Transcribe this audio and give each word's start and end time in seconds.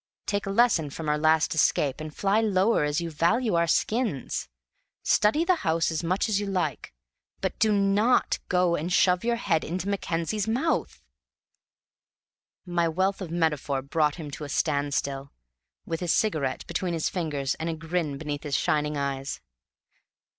Take 0.25 0.47
a 0.47 0.49
lesson 0.49 0.89
from 0.89 1.07
our 1.07 1.17
last 1.19 1.53
escape, 1.53 2.01
and 2.01 2.11
fly 2.11 2.41
lower 2.41 2.83
as 2.85 2.99
you 3.01 3.11
value 3.11 3.53
our 3.53 3.67
skins. 3.67 4.49
Study 5.03 5.45
the 5.45 5.57
house 5.57 5.91
as 5.91 6.03
much 6.03 6.27
as 6.27 6.39
you 6.39 6.47
like, 6.47 6.91
but 7.39 7.59
do 7.59 7.71
not 7.71 8.39
go 8.49 8.75
and 8.75 8.91
shove 8.91 9.23
your 9.23 9.35
head 9.35 9.63
into 9.63 9.87
Mackenzie's 9.87 10.47
mouth!" 10.47 11.03
My 12.65 12.87
wealth 12.87 13.21
of 13.21 13.29
metaphor 13.29 13.83
brought 13.83 14.15
him 14.15 14.31
to 14.31 14.43
a 14.43 14.49
stand 14.49 14.95
still, 14.95 15.33
with 15.85 15.99
his 15.99 16.11
cigarette 16.11 16.65
between 16.65 16.95
his 16.95 17.07
fingers 17.07 17.53
and 17.59 17.69
a 17.69 17.75
grin 17.75 18.17
beneath 18.17 18.41
his 18.41 18.57
shining 18.57 18.97
eyes. 18.97 19.39